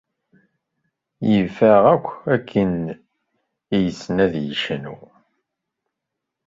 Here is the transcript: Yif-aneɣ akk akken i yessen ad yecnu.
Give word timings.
Yif-aneɣ 1.29 1.85
akk 1.95 2.07
akken 2.35 2.71
i 3.75 3.77
yessen 3.85 4.17
ad 4.25 4.33
yecnu. 4.39 4.95